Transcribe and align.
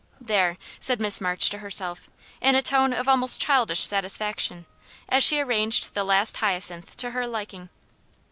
"There," 0.19 0.57
said 0.79 0.99
Miss 0.99 1.21
March 1.21 1.51
to 1.51 1.59
herself, 1.59 2.09
in 2.41 2.55
a 2.55 2.63
tone 2.63 2.91
of 2.91 3.07
almost 3.07 3.39
childish 3.39 3.81
satisfaction, 3.85 4.65
as 5.07 5.23
she 5.23 5.39
arranged 5.39 5.93
the 5.93 6.03
last 6.03 6.37
hyacinth 6.37 6.97
to 6.97 7.11
her 7.11 7.27
liking. 7.27 7.69